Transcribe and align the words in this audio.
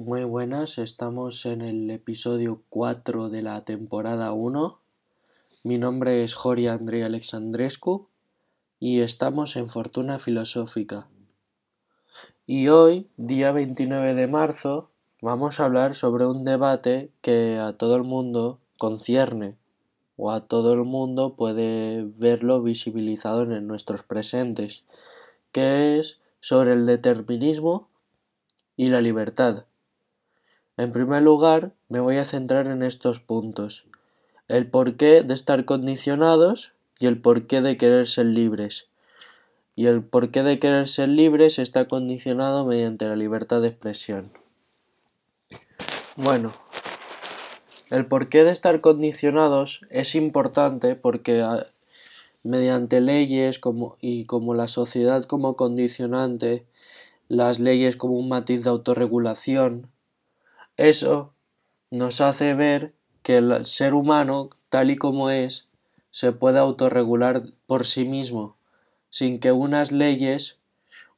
Muy 0.00 0.22
buenas, 0.22 0.78
estamos 0.78 1.44
en 1.44 1.60
el 1.60 1.90
episodio 1.90 2.62
4 2.68 3.30
de 3.30 3.42
la 3.42 3.64
temporada 3.64 4.30
1. 4.30 4.78
Mi 5.64 5.76
nombre 5.76 6.22
es 6.22 6.34
Jori 6.34 6.68
Andrei 6.68 7.02
Alexandrescu 7.02 8.06
y 8.78 9.00
estamos 9.00 9.56
en 9.56 9.68
Fortuna 9.68 10.20
Filosófica. 10.20 11.08
Y 12.46 12.68
hoy, 12.68 13.08
día 13.16 13.50
29 13.50 14.14
de 14.14 14.28
marzo, 14.28 14.88
vamos 15.20 15.58
a 15.58 15.64
hablar 15.64 15.96
sobre 15.96 16.26
un 16.26 16.44
debate 16.44 17.10
que 17.20 17.58
a 17.58 17.72
todo 17.72 17.96
el 17.96 18.04
mundo 18.04 18.60
concierne 18.78 19.56
o 20.16 20.30
a 20.30 20.46
todo 20.46 20.74
el 20.74 20.84
mundo 20.84 21.34
puede 21.34 22.04
verlo 22.04 22.62
visibilizado 22.62 23.42
en 23.42 23.66
nuestros 23.66 24.04
presentes, 24.04 24.84
que 25.50 25.98
es 25.98 26.20
sobre 26.38 26.74
el 26.74 26.86
determinismo 26.86 27.88
y 28.76 28.90
la 28.90 29.00
libertad. 29.00 29.64
En 30.78 30.92
primer 30.92 31.22
lugar, 31.22 31.72
me 31.88 31.98
voy 31.98 32.18
a 32.18 32.24
centrar 32.24 32.68
en 32.68 32.84
estos 32.84 33.18
puntos. 33.18 33.84
El 34.46 34.70
porqué 34.70 35.24
de 35.24 35.34
estar 35.34 35.64
condicionados 35.64 36.72
y 37.00 37.06
el 37.06 37.20
porqué 37.20 37.60
de 37.60 37.76
querer 37.76 38.06
ser 38.06 38.26
libres. 38.26 38.86
Y 39.74 39.86
el 39.86 40.04
porqué 40.04 40.44
de 40.44 40.60
querer 40.60 40.86
ser 40.86 41.08
libres 41.08 41.58
está 41.58 41.88
condicionado 41.88 42.64
mediante 42.64 43.06
la 43.06 43.16
libertad 43.16 43.60
de 43.60 43.68
expresión. 43.68 44.30
Bueno, 46.14 46.52
el 47.90 48.06
porqué 48.06 48.44
de 48.44 48.52
estar 48.52 48.80
condicionados 48.80 49.80
es 49.90 50.14
importante 50.14 50.94
porque 50.94 51.42
ah, 51.42 51.66
mediante 52.44 53.00
leyes 53.00 53.58
como, 53.58 53.96
y 54.00 54.26
como 54.26 54.54
la 54.54 54.68
sociedad 54.68 55.24
como 55.24 55.56
condicionante, 55.56 56.64
las 57.26 57.58
leyes 57.58 57.96
como 57.96 58.14
un 58.14 58.28
matiz 58.28 58.62
de 58.62 58.70
autorregulación, 58.70 59.88
eso 60.78 61.34
nos 61.90 62.20
hace 62.20 62.54
ver 62.54 62.94
que 63.22 63.36
el 63.36 63.66
ser 63.66 63.92
humano, 63.92 64.48
tal 64.70 64.90
y 64.90 64.96
como 64.96 65.28
es, 65.28 65.68
se 66.10 66.32
puede 66.32 66.58
autorregular 66.58 67.42
por 67.66 67.84
sí 67.84 68.04
mismo, 68.04 68.56
sin 69.10 69.40
que 69.40 69.52
unas 69.52 69.92
leyes 69.92 70.58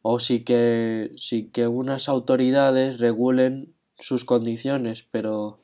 o 0.02 0.18
sin 0.18 0.44
que, 0.44 1.12
sin 1.16 1.50
que 1.52 1.68
unas 1.68 2.08
autoridades 2.08 2.98
regulen 2.98 3.72
sus 3.98 4.24
condiciones, 4.24 5.06
pero 5.10 5.60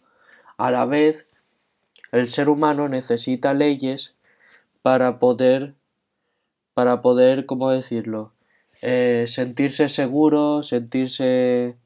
a 0.58 0.70
la 0.70 0.84
vez 0.84 1.26
el 2.12 2.28
ser 2.28 2.48
humano 2.48 2.88
necesita 2.88 3.54
leyes 3.54 4.14
para 4.82 5.18
poder, 5.18 5.74
para 6.74 7.02
poder, 7.02 7.46
¿cómo 7.46 7.70
decirlo? 7.70 8.32
Eh, 8.82 9.24
sentirse 9.26 9.88
seguro, 9.88 10.62
sentirse 10.62 11.76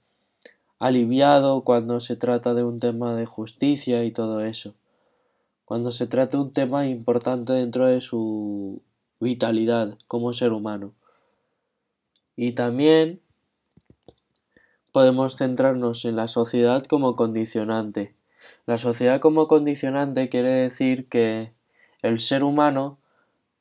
aliviado 0.81 1.63
cuando 1.63 2.01
se 2.01 2.17
trata 2.17 2.55
de 2.55 2.65
un 2.65 2.81
tema 2.81 3.15
de 3.15 3.27
justicia 3.27 4.03
y 4.03 4.13
todo 4.13 4.41
eso. 4.41 4.75
Cuando 5.67 5.93
se 5.93 6.07
trata 6.07 6.39
de 6.39 6.43
un 6.43 6.53
tema 6.53 6.87
importante 6.87 7.53
dentro 7.53 7.87
de 7.87 8.01
su 8.01 8.83
vitalidad 9.21 9.99
como 10.09 10.33
ser 10.33 10.53
humano. 10.53 10.95
Y 12.35 12.53
también 12.53 13.21
podemos 14.91 15.37
centrarnos 15.37 16.07
en 16.07 16.17
la 16.17 16.29
sociedad 16.29 16.85
como 16.87 17.15
condicionante. 17.15 18.17
La 18.65 18.79
sociedad 18.79 19.21
como 19.21 19.49
condicionante 19.49 20.31
quiere 20.31 20.49
decir 20.49 21.09
que 21.09 21.53
el 22.01 22.21
ser 22.21 22.43
humano 22.43 22.99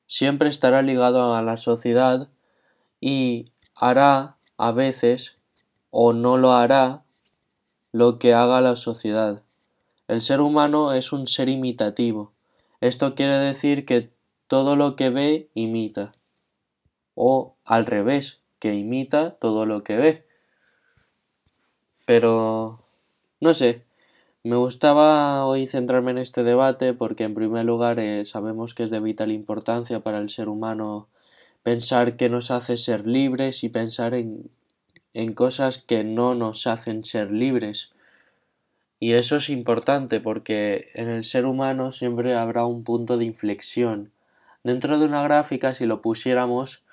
siempre 0.07 0.49
estará 0.49 0.81
ligado 0.81 1.35
a 1.35 1.41
la 1.41 1.57
sociedad 1.57 2.29
y 3.01 3.51
hará 3.75 4.37
a 4.57 4.71
veces 4.71 5.35
o 5.91 6.13
no 6.13 6.37
lo 6.37 6.53
hará 6.53 7.03
lo 7.91 8.19
que 8.19 8.33
haga 8.33 8.61
la 8.61 8.75
sociedad. 8.75 9.41
El 10.07 10.21
ser 10.21 10.41
humano 10.41 10.93
es 10.93 11.11
un 11.11 11.27
ser 11.27 11.49
imitativo. 11.49 12.31
Esto 12.81 13.15
quiere 13.15 13.37
decir 13.37 13.85
que 13.85 14.09
todo 14.47 14.75
lo 14.75 14.95
que 14.95 15.09
ve 15.09 15.49
imita. 15.53 16.13
O 17.15 17.55
al 17.65 17.85
revés, 17.85 18.41
que 18.59 18.73
imita 18.73 19.31
todo 19.31 19.65
lo 19.65 19.83
que 19.83 19.97
ve. 19.97 20.25
Pero... 22.05 22.77
no 23.39 23.53
sé. 23.53 23.85
Me 24.43 24.55
gustaba 24.55 25.45
hoy 25.45 25.67
centrarme 25.67 26.11
en 26.11 26.17
este 26.17 26.43
debate 26.43 26.93
porque 26.93 27.25
en 27.25 27.35
primer 27.35 27.65
lugar 27.65 27.99
eh, 27.99 28.23
sabemos 28.23 28.73
que 28.73 28.83
es 28.83 28.89
de 28.89 29.01
vital 29.01 29.31
importancia 29.31 29.99
para 29.99 30.19
el 30.19 30.29
ser 30.29 30.47
humano 30.47 31.09
pensar 31.61 32.15
que 32.15 32.29
nos 32.29 32.49
hace 32.49 32.77
ser 32.77 33.05
libres 33.05 33.63
y 33.65 33.69
pensar 33.69 34.13
en 34.13 34.49
en 35.13 35.33
cosas 35.33 35.79
que 35.79 36.03
no 36.03 36.35
nos 36.35 36.67
hacen 36.67 37.03
ser 37.03 37.31
libres. 37.31 37.91
Y 38.99 39.13
eso 39.13 39.37
es 39.37 39.49
importante 39.49 40.19
porque 40.19 40.89
en 40.93 41.09
el 41.09 41.23
ser 41.23 41.45
humano 41.45 41.91
siempre 41.91 42.35
habrá 42.35 42.65
un 42.65 42.83
punto 42.83 43.17
de 43.17 43.25
inflexión. 43.25 44.11
Dentro 44.63 44.99
de 44.99 45.05
una 45.05 45.23
gráfica, 45.23 45.73
si 45.73 45.85
lo 45.85 46.01
pusiéramos, 46.01 46.83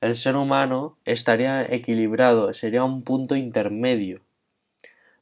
el 0.00 0.14
ser 0.14 0.36
humano 0.36 0.96
estaría 1.04 1.62
equilibrado, 1.62 2.54
sería 2.54 2.84
un 2.84 3.02
punto 3.02 3.34
intermedio. 3.34 4.20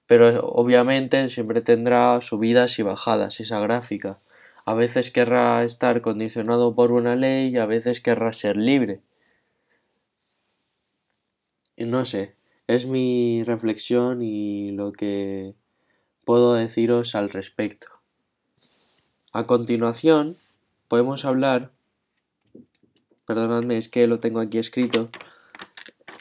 Pero 0.07 0.47
obviamente 0.47 1.29
siempre 1.31 1.63
tendrá 1.63 2.21
subidas 2.21 2.79
y 2.79 2.83
bajadas 2.83 3.41
esa 3.41 3.59
gráfica. 3.61 4.21
A 4.67 4.75
veces 4.75 5.11
querrá 5.11 5.65
estar 5.65 6.01
condicionado 6.03 6.75
por 6.75 6.93
una 6.93 7.17
ley 7.17 7.49
y 7.49 7.57
a 7.57 7.67
veces 7.67 8.01
querrá 8.01 8.33
ser 8.33 8.57
libre. 8.57 9.01
No 11.79 12.07
sé, 12.07 12.35
es 12.67 12.87
mi 12.87 13.43
reflexión 13.45 14.23
y 14.23 14.71
lo 14.71 14.93
que 14.93 15.55
puedo 16.25 16.55
deciros 16.55 17.15
al 17.15 17.29
respecto. 17.29 17.87
A 19.33 19.47
continuación, 19.47 20.37
podemos 20.89 21.27
hablar, 21.27 21.71
perdonadme, 23.27 23.77
es 23.77 23.91
que 23.91 24.07
lo 24.07 24.21
tengo 24.21 24.41
aquí 24.41 24.57
escrito, 24.57 25.11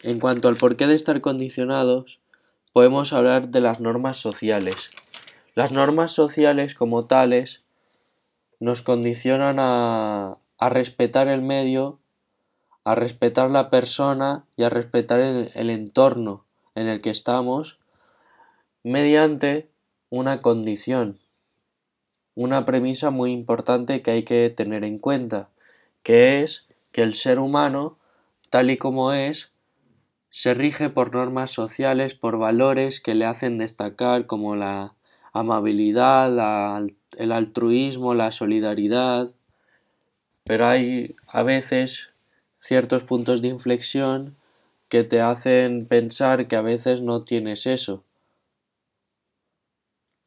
en 0.04 0.20
cuanto 0.20 0.50
al 0.50 0.58
porqué 0.58 0.88
de 0.88 0.96
estar 0.96 1.22
condicionados, 1.22 2.20
podemos 2.74 3.14
hablar 3.14 3.48
de 3.48 3.62
las 3.62 3.80
normas 3.80 4.18
sociales. 4.18 4.90
Las 5.56 5.72
normas 5.72 6.12
sociales 6.12 6.76
como 6.76 7.06
tales 7.06 7.64
nos 8.60 8.82
condicionan 8.82 9.56
a, 9.60 10.38
a 10.58 10.70
respetar 10.70 11.30
el 11.30 11.42
medio 11.42 12.00
a 12.86 12.94
respetar 12.94 13.50
la 13.50 13.72
persona 13.72 14.46
y 14.56 14.64
a 14.64 14.70
respetar 14.70 15.20
el, 15.20 15.70
entorno 15.72 16.46
en 16.76 16.88
el 16.88 17.02
que 17.02 17.10
estamos 17.10 17.80
mediante 18.84 19.68
una 20.12 20.40
condición, 20.42 21.20
una 22.36 22.64
premisa 22.64 23.10
muy 23.10 23.32
importante 23.32 24.04
que 24.04 24.12
hay 24.12 24.24
que 24.24 24.52
tener 24.52 24.84
en 24.84 25.00
cuenta, 25.00 25.50
que 26.04 26.44
es 26.44 26.68
que 26.92 27.02
el 27.02 27.16
ser 27.16 27.40
humano, 27.40 27.98
tal 28.52 28.70
y 28.70 28.78
como 28.78 29.14
es, 29.14 29.52
se 30.30 30.54
rige 30.54 30.90
por 30.90 31.16
normas 31.16 31.50
sociales, 31.50 32.14
por 32.14 32.38
valores 32.38 33.02
que 33.02 33.16
le 33.16 33.26
hacen 33.26 33.58
destacar 33.58 34.28
como 34.28 34.56
la 34.56 34.94
amabilidad, 35.34 36.86
el 37.18 37.32
altruismo, 37.32 38.14
la 38.14 38.32
solidaridad, 38.32 39.32
pero 40.44 40.68
hay 40.68 41.16
a 41.28 41.42
veces 41.42 42.12
ciertos 42.66 43.04
puntos 43.04 43.42
de 43.44 43.50
inflexión 43.50 44.36
que 44.90 45.04
te 45.04 45.22
hacen 45.22 45.86
pensar 45.86 46.48
que 46.48 46.56
a 46.56 46.62
veces 46.62 47.02
no 47.02 47.24
tienes 47.24 47.68
eso. 47.68 48.04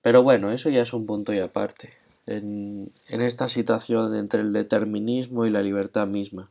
Pero 0.02 0.22
bueno, 0.22 0.52
eso 0.52 0.70
ya 0.70 0.82
es 0.82 0.92
un 0.92 1.04
punto 1.04 1.32
y 1.32 1.40
aparte, 1.40 1.94
en, 2.26 2.92
esta 3.08 3.48
situación 3.48 4.14
entre 4.14 4.42
el 4.42 4.52
determinismo 4.52 5.46
y 5.46 5.50
la 5.50 5.62
libertad 5.62 6.06
misma. 6.06 6.48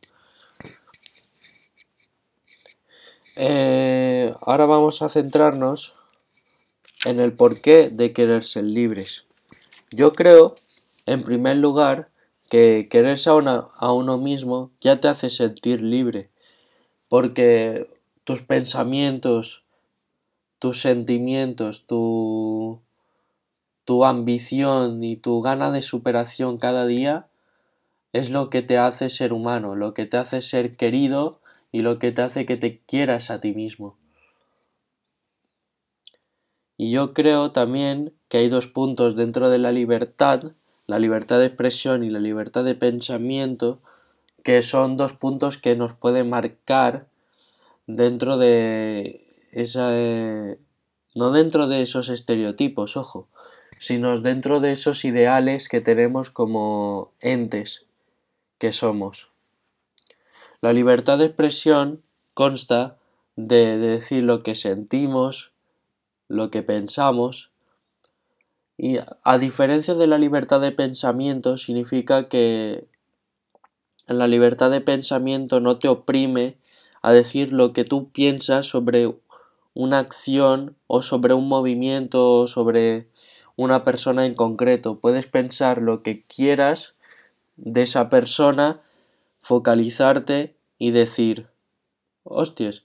Eh, 3.37 4.33
ahora 4.41 4.65
vamos 4.65 5.01
a 5.01 5.09
centrarnos 5.09 5.95
en 7.05 7.21
el 7.21 7.33
porqué 7.33 7.89
de 7.89 8.11
querer 8.11 8.43
ser 8.43 8.65
libres. 8.65 9.25
Yo 9.91 10.13
creo, 10.13 10.55
en 11.05 11.23
primer 11.23 11.57
lugar, 11.57 12.09
que 12.49 12.87
quererse 12.89 13.29
a, 13.29 13.33
a 13.33 13.93
uno 13.93 14.17
mismo 14.17 14.71
ya 14.81 14.99
te 14.99 15.07
hace 15.07 15.29
sentir 15.29 15.81
libre, 15.81 16.29
porque 17.09 17.89
tus 18.23 18.41
pensamientos, 18.41 19.63
tus 20.59 20.81
sentimientos, 20.81 21.85
tu, 21.85 22.81
tu 23.85 24.03
ambición 24.03 25.03
y 25.03 25.15
tu 25.15 25.41
gana 25.41 25.71
de 25.71 25.81
superación 25.81 26.57
cada 26.57 26.85
día 26.85 27.27
es 28.13 28.29
lo 28.29 28.49
que 28.49 28.61
te 28.61 28.77
hace 28.77 29.09
ser 29.09 29.33
humano, 29.33 29.75
lo 29.75 29.93
que 29.93 30.05
te 30.05 30.17
hace 30.17 30.41
ser 30.41 30.75
querido 30.75 31.39
y 31.71 31.81
lo 31.81 31.99
que 31.99 32.11
te 32.11 32.21
hace 32.21 32.45
que 32.45 32.57
te 32.57 32.79
quieras 32.79 33.29
a 33.29 33.39
ti 33.39 33.53
mismo. 33.53 33.97
Y 36.77 36.91
yo 36.91 37.13
creo 37.13 37.51
también 37.51 38.13
que 38.27 38.37
hay 38.37 38.49
dos 38.49 38.67
puntos 38.67 39.15
dentro 39.15 39.49
de 39.49 39.57
la 39.57 39.71
libertad 39.71 40.53
la 40.87 40.99
libertad 40.99 41.39
de 41.39 41.45
expresión 41.45 42.03
y 42.03 42.09
la 42.09 42.19
libertad 42.19 42.63
de 42.63 42.75
pensamiento, 42.75 43.79
que 44.43 44.61
son 44.61 44.97
dos 44.97 45.13
puntos 45.13 45.57
que 45.57 45.75
nos 45.75 45.93
pueden 45.93 46.29
marcar 46.29 47.07
dentro 47.85 48.37
de 48.37 49.25
esa 49.51 49.91
no 51.17 51.31
dentro 51.31 51.67
de 51.67 51.81
esos 51.81 52.09
estereotipos, 52.09 52.95
ojo, 52.95 53.27
sino 53.79 54.19
dentro 54.21 54.59
de 54.59 54.71
esos 54.71 55.03
ideales 55.03 55.67
que 55.67 55.81
tenemos 55.81 56.29
como 56.29 57.11
entes 57.19 57.85
que 58.59 58.71
somos. 58.71 59.29
La 60.61 60.73
libertad 60.73 61.17
de 61.17 61.25
expresión 61.25 62.03
consta 62.33 62.97
de, 63.35 63.77
decir 63.77 64.23
lo 64.23 64.43
que 64.43 64.53
sentimos, 64.53 65.51
lo 66.27 66.51
que 66.51 66.61
pensamos, 66.61 67.49
y 68.77 68.99
a 69.23 69.37
diferencia 69.39 69.95
de 69.95 70.05
la 70.05 70.19
libertad 70.19 70.61
de 70.61 70.71
pensamiento, 70.71 71.57
significa 71.57 72.29
que 72.29 72.85
la 74.05 74.27
libertad 74.27 74.69
de 74.69 74.81
pensamiento 74.81 75.59
no 75.59 75.79
te 75.79 75.87
oprime 75.87 76.57
a 77.01 77.11
decir 77.11 77.51
lo 77.51 77.73
que 77.73 77.85
tú 77.85 78.11
piensas 78.11 78.67
sobre 78.67 79.15
una 79.73 79.99
acción 79.99 80.75
o 80.87 81.01
sobre 81.01 81.33
un 81.33 81.47
movimiento 81.47 82.33
o 82.33 82.47
sobre 82.47 83.07
una 83.55 83.83
persona 83.83 84.25
en 84.25 84.35
concreto. 84.35 84.99
Puedes 84.99 85.25
pensar 85.25 85.81
lo 85.81 86.03
que 86.03 86.23
quieras 86.23 86.93
de 87.55 87.81
esa 87.81 88.09
persona, 88.09 88.81
focalizarte 89.41 90.55
y 90.77 90.91
decir, 90.91 91.47
hostias, 92.23 92.83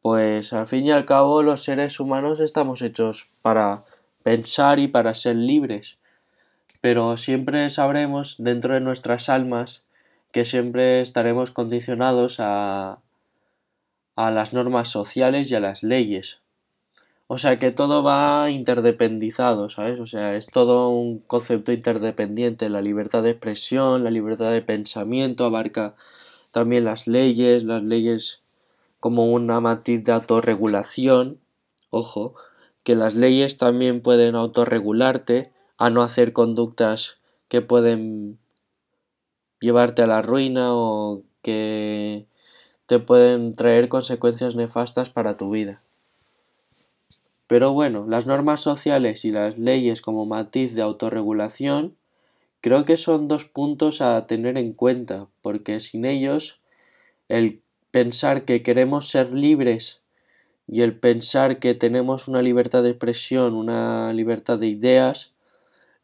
pues 0.00 0.52
al 0.54 0.66
fin 0.66 0.86
y 0.86 0.90
al 0.90 1.04
cabo 1.04 1.42
los 1.42 1.62
seres 1.62 2.00
humanos 2.00 2.40
estamos 2.40 2.80
hechos 2.80 3.26
para 3.42 3.84
pensar 4.24 4.80
y 4.80 4.88
para 4.88 5.14
ser 5.14 5.36
libres. 5.36 5.98
Pero 6.80 7.16
siempre 7.16 7.70
sabremos 7.70 8.34
dentro 8.38 8.74
de 8.74 8.80
nuestras 8.80 9.28
almas 9.28 9.82
que 10.32 10.44
siempre 10.44 11.00
estaremos 11.00 11.52
condicionados 11.52 12.40
a, 12.40 12.98
a 14.16 14.30
las 14.32 14.52
normas 14.52 14.88
sociales 14.88 15.48
y 15.50 15.54
a 15.54 15.60
las 15.60 15.84
leyes. 15.84 16.40
O 17.26 17.38
sea 17.38 17.58
que 17.58 17.70
todo 17.70 18.02
va 18.02 18.50
interdependizado, 18.50 19.68
¿sabes? 19.70 20.00
O 20.00 20.06
sea, 20.06 20.36
es 20.36 20.46
todo 20.46 20.88
un 20.88 21.20
concepto 21.20 21.72
interdependiente. 21.72 22.68
La 22.68 22.82
libertad 22.82 23.22
de 23.22 23.30
expresión, 23.30 24.04
la 24.04 24.10
libertad 24.10 24.50
de 24.50 24.62
pensamiento 24.62 25.44
abarca 25.44 25.94
también 26.50 26.84
las 26.84 27.06
leyes, 27.06 27.64
las 27.64 27.82
leyes 27.82 28.40
como 29.00 29.26
una 29.32 29.60
matiz 29.60 30.04
de 30.04 30.12
autorregulación. 30.12 31.38
Ojo, 31.90 32.34
que 32.84 32.94
las 32.94 33.14
leyes 33.14 33.58
también 33.58 34.02
pueden 34.02 34.36
autorregularte 34.36 35.50
a 35.78 35.90
no 35.90 36.02
hacer 36.02 36.32
conductas 36.32 37.16
que 37.48 37.62
pueden 37.62 38.38
llevarte 39.58 40.02
a 40.02 40.06
la 40.06 40.22
ruina 40.22 40.74
o 40.74 41.22
que 41.42 42.26
te 42.86 42.98
pueden 42.98 43.54
traer 43.54 43.88
consecuencias 43.88 44.54
nefastas 44.54 45.10
para 45.10 45.36
tu 45.36 45.50
vida. 45.50 45.82
Pero 47.46 47.72
bueno, 47.72 48.06
las 48.08 48.26
normas 48.26 48.60
sociales 48.60 49.24
y 49.24 49.30
las 49.30 49.58
leyes 49.58 50.02
como 50.02 50.26
matiz 50.26 50.74
de 50.74 50.82
autorregulación 50.82 51.96
creo 52.60 52.84
que 52.84 52.96
son 52.96 53.28
dos 53.28 53.44
puntos 53.44 54.00
a 54.00 54.26
tener 54.26 54.56
en 54.58 54.72
cuenta, 54.72 55.28
porque 55.42 55.80
sin 55.80 56.04
ellos 56.04 56.60
el 57.28 57.62
pensar 57.90 58.44
que 58.44 58.62
queremos 58.62 59.08
ser 59.08 59.32
libres 59.32 60.03
y 60.66 60.82
el 60.82 60.98
pensar 60.98 61.58
que 61.58 61.74
tenemos 61.74 62.28
una 62.28 62.42
libertad 62.42 62.82
de 62.82 62.90
expresión, 62.90 63.54
una 63.54 64.12
libertad 64.12 64.58
de 64.58 64.68
ideas, 64.68 65.32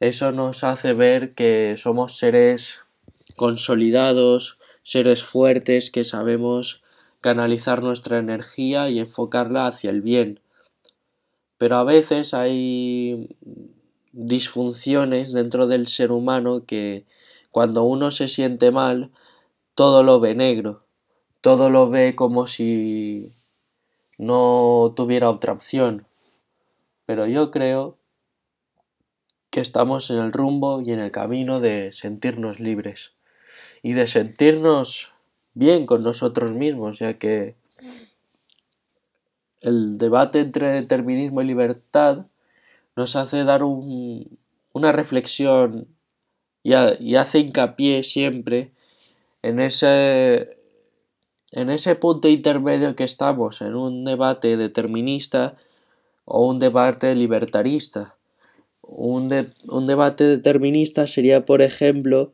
eso 0.00 0.32
nos 0.32 0.64
hace 0.64 0.92
ver 0.92 1.34
que 1.34 1.74
somos 1.76 2.16
seres 2.16 2.80
consolidados, 3.36 4.58
seres 4.82 5.22
fuertes 5.22 5.90
que 5.90 6.04
sabemos 6.04 6.82
canalizar 7.20 7.82
nuestra 7.82 8.18
energía 8.18 8.88
y 8.88 8.98
enfocarla 8.98 9.66
hacia 9.66 9.90
el 9.90 10.02
bien. 10.02 10.40
Pero 11.58 11.76
a 11.76 11.84
veces 11.84 12.32
hay 12.32 13.36
disfunciones 14.12 15.32
dentro 15.32 15.66
del 15.66 15.86
ser 15.86 16.12
humano 16.12 16.64
que 16.66 17.04
cuando 17.50 17.84
uno 17.84 18.10
se 18.10 18.28
siente 18.28 18.70
mal, 18.70 19.10
todo 19.74 20.02
lo 20.02 20.20
ve 20.20 20.34
negro, 20.34 20.84
todo 21.40 21.70
lo 21.70 21.90
ve 21.90 22.14
como 22.16 22.46
si 22.46 23.32
no 24.20 24.92
tuviera 24.94 25.30
otra 25.30 25.54
opción. 25.54 26.06
Pero 27.06 27.26
yo 27.26 27.50
creo 27.50 27.96
que 29.48 29.60
estamos 29.60 30.10
en 30.10 30.18
el 30.18 30.32
rumbo 30.32 30.82
y 30.82 30.92
en 30.92 31.00
el 31.00 31.10
camino 31.10 31.58
de 31.58 31.90
sentirnos 31.92 32.60
libres 32.60 33.14
y 33.82 33.94
de 33.94 34.06
sentirnos 34.06 35.10
bien 35.54 35.86
con 35.86 36.02
nosotros 36.02 36.52
mismos, 36.52 36.98
ya 36.98 37.14
que 37.14 37.56
el 39.62 39.96
debate 39.96 40.40
entre 40.40 40.68
determinismo 40.68 41.40
y 41.40 41.46
libertad 41.46 42.26
nos 42.96 43.16
hace 43.16 43.44
dar 43.44 43.62
una 43.64 44.92
reflexión 44.92 45.88
y, 46.62 46.74
y, 46.74 47.16
hace 47.16 47.38
hincapié 47.38 48.02
siempre 48.02 48.70
en 49.40 49.60
ese, 49.60 50.59
en 51.52 51.70
ese 51.70 51.96
punto 51.96 52.28
intermedio 52.28 52.94
que 52.94 53.04
estamos, 53.04 53.60
en 53.60 53.74
un 53.74 54.04
debate 54.04 54.56
determinista 54.56 55.54
o 56.24 56.46
un 56.46 56.58
debate 56.58 57.14
libertarista. 57.14 58.14
Un, 58.82 59.52
un 59.68 59.86
debate 59.86 60.24
determinista 60.24 61.06
sería, 61.06 61.44
por 61.44 61.62
ejemplo, 61.62 62.32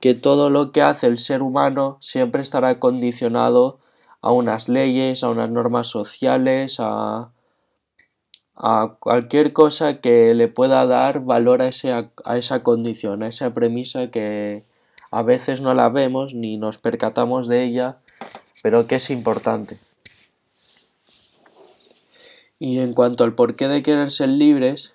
que 0.00 0.14
todo 0.14 0.50
lo 0.50 0.72
que 0.72 0.82
hace 0.82 1.06
el 1.06 1.18
ser 1.18 1.42
humano 1.42 1.98
siempre 2.00 2.42
estará 2.42 2.78
condicionado 2.78 3.78
a 4.20 4.32
unas 4.32 4.68
leyes, 4.68 5.22
a 5.22 5.28
unas 5.30 5.50
normas 5.50 5.86
sociales, 5.86 6.76
a, 6.80 7.30
a 8.56 8.96
cualquier 8.98 9.52
cosa 9.52 10.00
que 10.00 10.34
le 10.34 10.48
pueda 10.48 10.86
dar 10.86 11.20
valor 11.20 11.62
a, 11.62 11.68
ese, 11.68 11.92
a 11.92 12.38
esa 12.38 12.62
condición, 12.62 13.22
a 13.22 13.28
esa 13.28 13.54
premisa 13.54 14.10
que 14.10 14.64
a 15.12 15.22
veces 15.22 15.60
no 15.60 15.74
la 15.74 15.88
vemos 15.88 16.34
ni 16.34 16.56
nos 16.56 16.78
percatamos 16.78 17.48
de 17.48 17.64
ella, 17.64 17.98
pero 18.62 18.86
que 18.86 18.96
es 18.96 19.10
importante. 19.10 19.78
Y 22.58 22.78
en 22.78 22.94
cuanto 22.94 23.24
al 23.24 23.34
porqué 23.34 23.68
de 23.68 23.82
querer 23.82 24.10
ser 24.10 24.30
libres, 24.30 24.94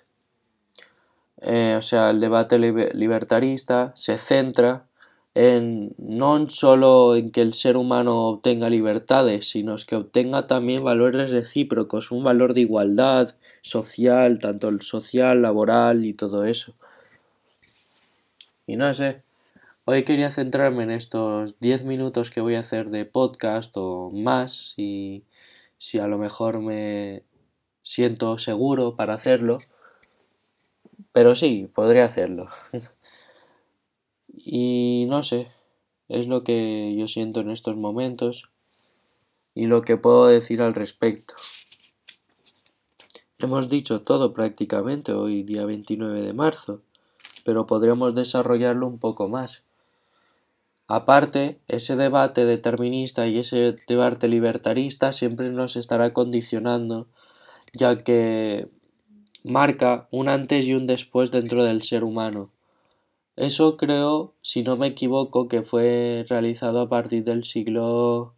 eh, 1.40 1.74
o 1.76 1.82
sea, 1.82 2.10
el 2.10 2.20
debate 2.20 2.58
libertarista 2.58 3.92
se 3.94 4.18
centra 4.18 4.86
en, 5.34 5.94
no 5.98 6.48
solo 6.50 7.16
en 7.16 7.30
que 7.30 7.40
el 7.40 7.54
ser 7.54 7.76
humano 7.76 8.28
obtenga 8.28 8.68
libertades, 8.68 9.48
sino 9.48 9.76
que 9.86 9.96
obtenga 9.96 10.46
también 10.46 10.84
valores 10.84 11.30
recíprocos, 11.30 12.10
un 12.10 12.24
valor 12.24 12.54
de 12.54 12.62
igualdad 12.62 13.34
social, 13.62 14.38
tanto 14.40 14.68
el 14.68 14.82
social, 14.82 15.42
laboral 15.42 16.04
y 16.04 16.12
todo 16.12 16.44
eso. 16.44 16.74
Y 18.66 18.76
no 18.76 18.92
sé, 18.94 19.22
hoy 19.84 20.04
quería 20.04 20.30
centrarme 20.30 20.84
en 20.84 20.90
estos 20.90 21.58
10 21.60 21.84
minutos 21.84 22.30
que 22.30 22.40
voy 22.40 22.54
a 22.54 22.60
hacer 22.60 22.90
de 22.90 23.04
podcast 23.04 23.76
o 23.76 24.10
más, 24.10 24.74
si, 24.74 25.24
si 25.78 25.98
a 25.98 26.06
lo 26.06 26.18
mejor 26.18 26.60
me 26.60 27.24
siento 27.82 28.38
seguro 28.38 28.96
para 28.96 29.14
hacerlo. 29.14 29.58
Pero 31.12 31.34
sí, 31.34 31.70
podría 31.74 32.04
hacerlo. 32.04 32.46
Y 34.44 35.04
no 35.08 35.22
sé, 35.22 35.52
es 36.08 36.26
lo 36.26 36.42
que 36.42 36.96
yo 36.96 37.06
siento 37.06 37.40
en 37.40 37.50
estos 37.50 37.76
momentos 37.76 38.50
y 39.54 39.66
lo 39.66 39.82
que 39.82 39.96
puedo 39.96 40.26
decir 40.26 40.62
al 40.62 40.74
respecto. 40.74 41.34
Hemos 43.38 43.68
dicho 43.68 44.02
todo 44.02 44.32
prácticamente 44.32 45.12
hoy 45.12 45.42
día 45.42 45.64
29 45.66 46.22
de 46.22 46.32
marzo, 46.32 46.80
pero 47.44 47.66
podríamos 47.66 48.14
desarrollarlo 48.14 48.86
un 48.86 48.98
poco 48.98 49.28
más. 49.28 49.62
Aparte, 50.94 51.58
ese 51.68 51.96
debate 51.96 52.44
determinista 52.44 53.26
y 53.26 53.38
ese 53.38 53.74
debate 53.88 54.28
libertarista 54.28 55.12
siempre 55.12 55.48
nos 55.48 55.74
estará 55.76 56.12
condicionando, 56.12 57.06
ya 57.72 58.04
que 58.04 58.68
marca 59.42 60.06
un 60.10 60.28
antes 60.28 60.66
y 60.66 60.74
un 60.74 60.86
después 60.86 61.30
dentro 61.30 61.64
del 61.64 61.82
ser 61.82 62.04
humano. 62.04 62.48
Eso 63.36 63.78
creo, 63.78 64.34
si 64.42 64.62
no 64.62 64.76
me 64.76 64.88
equivoco, 64.88 65.48
que 65.48 65.62
fue 65.62 66.26
realizado 66.28 66.82
a 66.82 66.90
partir 66.90 67.24
del 67.24 67.44
siglo 67.44 68.34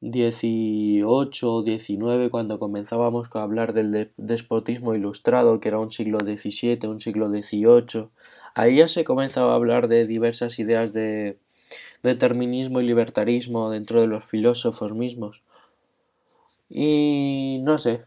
XVIII 0.00 1.02
o 1.02 1.64
XIX, 1.64 2.30
cuando 2.30 2.60
comenzábamos 2.60 3.28
a 3.34 3.42
hablar 3.42 3.72
del 3.72 4.12
despotismo 4.16 4.94
ilustrado, 4.94 5.58
que 5.58 5.70
era 5.70 5.80
un 5.80 5.90
siglo 5.90 6.18
XVII, 6.20 6.86
un 6.86 7.00
siglo 7.00 7.26
XVIII. 7.26 8.10
Ahí 8.54 8.76
ya 8.76 8.86
se 8.86 9.02
comenzaba 9.02 9.50
a 9.50 9.56
hablar 9.56 9.88
de 9.88 10.04
diversas 10.04 10.60
ideas 10.60 10.92
de 10.92 11.36
determinismo 12.02 12.80
y 12.80 12.86
libertarismo 12.86 13.70
dentro 13.70 14.00
de 14.00 14.06
los 14.06 14.24
filósofos 14.24 14.94
mismos. 14.94 15.42
Y 16.68 17.58
no 17.62 17.78
sé. 17.78 18.02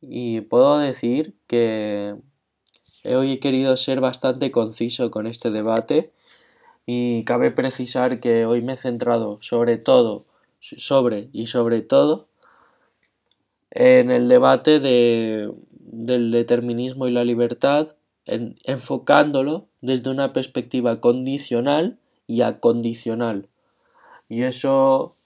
Y 0.00 0.40
puedo 0.42 0.78
decir 0.78 1.34
que 1.46 2.16
Hoy 3.04 3.32
he 3.32 3.40
querido 3.40 3.78
ser 3.78 4.00
bastante 4.00 4.50
conciso 4.50 5.10
con 5.10 5.26
este 5.26 5.50
debate 5.50 6.10
y 6.84 7.24
cabe 7.24 7.50
precisar 7.50 8.20
que 8.20 8.44
hoy 8.44 8.60
me 8.60 8.74
he 8.74 8.76
centrado 8.76 9.38
sobre 9.40 9.78
todo, 9.78 10.26
sobre 10.60 11.30
y 11.32 11.46
sobre 11.46 11.80
todo 11.80 12.28
en 13.70 14.10
el 14.10 14.28
debate 14.28 14.80
de, 14.80 15.50
del 15.70 16.30
determinismo 16.30 17.06
y 17.08 17.12
la 17.12 17.24
libertad, 17.24 17.94
enfocándolo 18.26 19.66
desde 19.80 20.10
una 20.10 20.34
perspectiva 20.34 21.00
condicional 21.00 21.98
y 22.30 22.42
acondicional. 22.42 23.48
Y 24.28 24.44
eso 24.44 25.16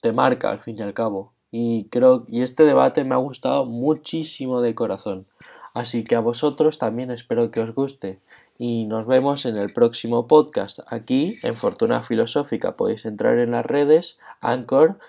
te 0.00 0.12
marca 0.12 0.52
al 0.52 0.60
fin 0.60 0.76
y 0.78 0.82
al 0.82 0.94
cabo. 0.94 1.32
Y 1.50 1.86
creo 1.86 2.26
y 2.28 2.42
este 2.42 2.64
debate 2.64 3.02
me 3.02 3.14
ha 3.14 3.18
gustado 3.18 3.64
muchísimo 3.64 4.60
de 4.60 4.76
corazón. 4.76 5.26
Así 5.72 6.04
que 6.04 6.14
a 6.14 6.20
vosotros 6.20 6.78
también 6.78 7.10
espero 7.10 7.50
que 7.50 7.58
os 7.58 7.74
guste. 7.74 8.20
Y 8.56 8.84
nos 8.84 9.04
vemos 9.08 9.46
en 9.46 9.56
el 9.56 9.72
próximo 9.72 10.28
podcast. 10.28 10.78
Aquí 10.86 11.34
en 11.42 11.56
Fortuna 11.56 12.04
Filosófica 12.04 12.76
podéis 12.76 13.04
entrar 13.04 13.38
en 13.38 13.50
las 13.50 13.66
redes 13.66 14.20
anchor.fm 14.40 15.02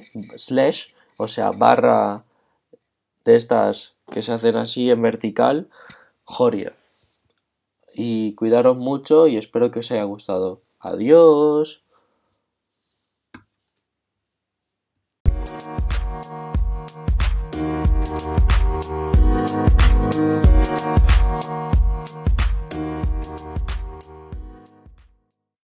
slash, 0.00 0.86
o 1.18 1.28
sea, 1.28 1.50
barra 1.50 2.24
de 3.26 3.36
estas 3.36 3.92
que 4.10 4.22
se 4.22 4.32
hacen 4.32 4.56
así 4.56 4.90
en 4.90 5.02
vertical, 5.02 5.68
Joria. 6.24 6.72
Y 7.94 8.34
cuidaros 8.34 8.76
mucho 8.76 9.26
y 9.28 9.36
espero 9.36 9.70
que 9.70 9.80
os 9.80 9.90
haya 9.90 10.04
gustado. 10.04 10.62
Adiós. 10.78 11.84